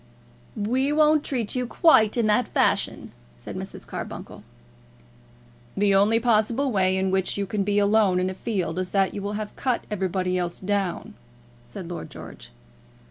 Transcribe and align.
"We 0.55 0.91
won't 0.91 1.23
treat 1.23 1.53
you 1.53 1.67
quite 1.67 2.17
in 2.17 2.25
that 2.25 2.47
fashion," 2.47 3.11
said 3.37 3.55
Mrs. 3.55 3.85
Carbuncle. 3.85 4.41
"The 5.77 5.93
only 5.93 6.19
possible 6.19 6.71
way 6.71 6.97
in 6.97 7.11
which 7.11 7.37
you 7.37 7.45
can 7.45 7.63
be 7.63 7.77
alone 7.77 8.19
in 8.19 8.27
a 8.27 8.33
field 8.33 8.79
is 8.79 8.89
that 8.89 9.13
you 9.13 9.21
will 9.21 9.33
have 9.33 9.55
cut 9.55 9.83
everybody 9.91 10.39
else 10.39 10.59
down," 10.59 11.13
said 11.65 11.91
Lord 11.91 12.09
George. 12.09 12.49